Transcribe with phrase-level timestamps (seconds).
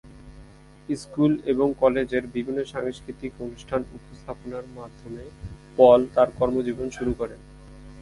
[0.89, 5.23] School এবং কলেজের বিভিন্ন সাংস্কৃতিক অনুষ্ঠান উপস্থাপনার মাধ্যমে
[5.77, 7.39] পল তার কর্মজীবন শুরু করেন।